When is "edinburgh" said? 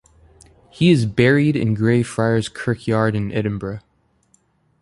3.31-3.81